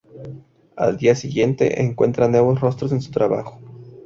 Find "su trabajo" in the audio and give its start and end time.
3.03-3.59